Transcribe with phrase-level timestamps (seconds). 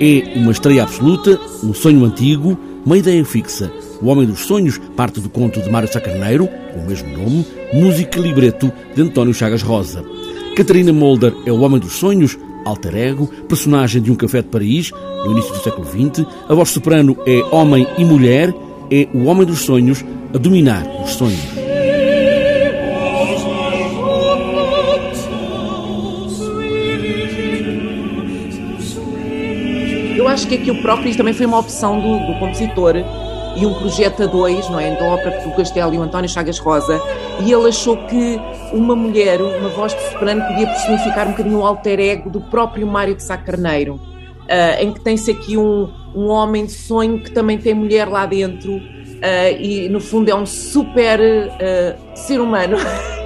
[0.00, 3.70] É uma estreia absoluta, um sonho antigo, uma ideia fixa.
[4.02, 8.18] O Homem dos Sonhos parte do conto de Mário Sacarneiro, com o mesmo nome, música
[8.18, 10.04] e libreto de António Chagas Rosa.
[10.56, 14.90] Catarina Molder é o Homem dos Sonhos, alter ego, personagem de um café de Paris,
[15.24, 16.26] no início do século XX.
[16.48, 18.52] A voz soprano é homem e mulher,
[18.90, 20.04] é o Homem dos Sonhos
[20.34, 21.53] a dominar os sonhos.
[30.34, 32.96] Acho que aqui o próprio também foi uma opção do, do compositor
[33.56, 34.90] e um projeto a dois, não é?
[34.96, 37.00] Da ópera do Castelo e o António Chagas Rosa,
[37.40, 38.40] e ele achou que
[38.72, 42.84] uma mulher, uma voz de soprano, podia personificar um bocadinho o alter ego do próprio
[42.84, 47.30] Mário de Sá Carneiro, uh, em que tem-se aqui um, um homem de sonho que
[47.30, 52.76] também tem mulher lá dentro, uh, e no fundo é um super uh, ser humano.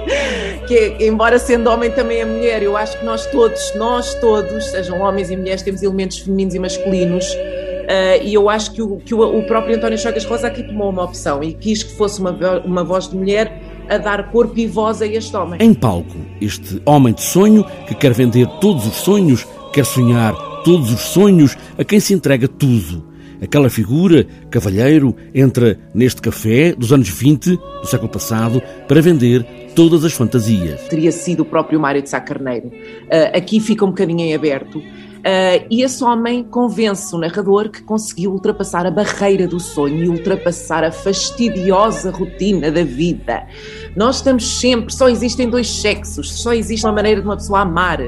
[0.67, 4.99] que embora sendo homem também é mulher, eu acho que nós todos, nós todos, sejam
[5.01, 7.25] homens e mulheres, temos elementos femininos e masculinos.
[7.33, 10.91] Uh, e eu acho que, o, que o, o, próprio António Chagas Rosa aqui tomou
[10.91, 12.31] uma opção e quis que fosse uma,
[12.63, 15.59] uma voz de mulher a dar corpo e voz a este homem.
[15.59, 20.93] Em palco, este homem de sonho que quer vender todos os sonhos, quer sonhar todos
[20.93, 23.09] os sonhos, a quem se entrega tudo.
[23.41, 29.45] Aquela figura, cavalheiro, entra neste café dos anos 20 do século passado para vender
[29.79, 30.89] todas as fantasias.
[30.89, 32.67] Teria sido o próprio Mário de Sá Carneiro.
[32.67, 34.77] Uh, aqui fica um bocadinho em aberto.
[34.77, 40.09] Uh, e esse homem convence o narrador que conseguiu ultrapassar a barreira do sonho e
[40.09, 43.47] ultrapassar a fastidiosa rotina da vida.
[43.95, 47.99] Nós estamos sempre, só existem dois sexos, só existe uma maneira de uma pessoa amar,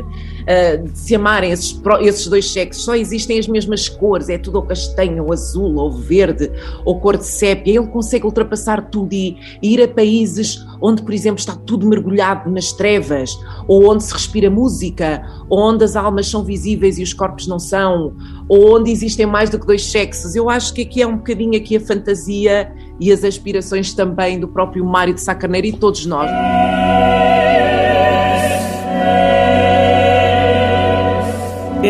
[0.43, 4.55] uh, de se amarem esses, esses dois sexos, só existem as mesmas cores, é tudo
[4.55, 6.51] ou castanho, ou azul, ou verde,
[6.85, 7.79] ou cor de sépia.
[7.79, 12.49] Ele consegue ultrapassar tudo e, e ir a países onde, por exemplo, está tudo mergulhado
[12.49, 17.13] nas trevas, ou onde se respira música, ou onde as almas são visíveis e os
[17.13, 18.15] corpos não são,
[18.49, 20.35] ou onde existem mais do que dois sexos.
[20.35, 24.47] Eu acho que aqui é um bocadinho aqui a fantasia e as aspirações também do
[24.47, 26.29] próprio Mário de Sacarneiro e todos nós.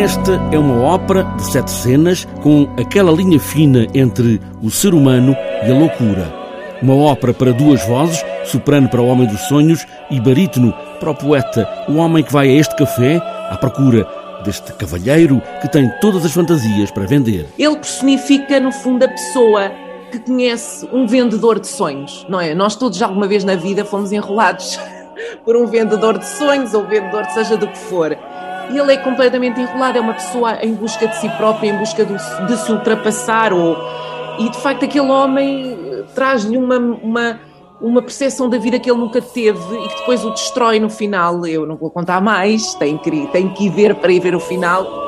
[0.02, 5.32] Esta é uma ópera de sete cenas com aquela linha fina entre o ser humano
[5.64, 6.34] e a loucura.
[6.82, 11.14] Uma ópera para duas vozes, soprano para o homem dos sonhos e barítono para o
[11.14, 13.18] poeta, o homem que vai a este café
[13.48, 14.04] à procura
[14.44, 17.46] deste cavalheiro que tem todas as fantasias para vender.
[17.56, 19.70] Ele personifica, no fundo, a pessoa
[20.10, 22.56] que conhece um vendedor de sonhos, não é?
[22.56, 24.80] Nós todos, alguma vez na vida, fomos enrolados
[25.46, 28.18] por um vendedor de sonhos ou vendedor de seja do que for.
[28.78, 32.14] Ele é completamente enrolado, é uma pessoa em busca de si própria, em busca de,
[32.46, 33.52] de se ultrapassar.
[33.52, 33.76] Ou...
[34.38, 37.40] E de facto, aquele homem traz-lhe uma, uma
[37.82, 41.44] uma percepção da vida que ele nunca teve e que depois o destrói no final.
[41.44, 44.40] Eu não vou contar mais, tem que, tem que ir ver para ir ver o
[44.40, 45.01] final.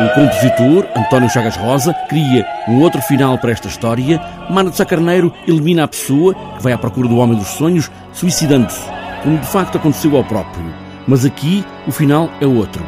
[0.00, 4.18] O compositor, António Chagas Rosa, cria um outro final para esta história.
[4.48, 8.82] Mana de Sacarneiro elimina a pessoa que vai à procura do homem dos sonhos, suicidando-se,
[9.22, 10.64] como de facto aconteceu ao próprio.
[11.06, 12.82] Mas aqui o final é outro.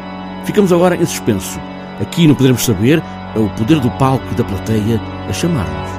[0.45, 1.59] Ficamos agora em suspenso.
[2.01, 3.01] Aqui não poderemos saber,
[3.35, 4.99] é o poder do palco e da plateia
[5.29, 5.94] a chamar-nos.